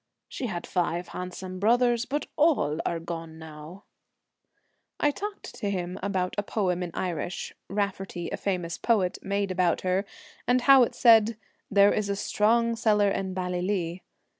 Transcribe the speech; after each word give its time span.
She 0.27 0.47
had 0.47 0.65
five 0.65 1.09
handsome 1.09 1.59
brothers, 1.59 2.05
but 2.05 2.25
all 2.35 2.79
are 2.87 2.99
gone 2.99 3.37
now!' 3.37 3.83
I 4.99 5.11
talked 5.11 5.53
to 5.53 5.69
him 5.69 5.99
about 6.01 6.33
a 6.39 6.41
poem 6.41 6.81
in 6.81 6.89
Irish, 6.95 7.53
Raftery, 7.69 8.27
a 8.31 8.37
famous 8.37 8.79
poet, 8.79 9.19
made 9.21 9.51
about 9.51 9.81
her, 9.81 10.03
and 10.47 10.61
how 10.61 10.81
it 10.81 10.95
said, 10.95 11.37
'there 11.69 11.93
is 11.93 12.09
a 12.09 12.15
strong 12.15 12.75
cellar 12.75 13.11
in 13.11 13.35
Bally 13.35 13.59
36 13.61 13.67
lee.' 13.67 14.03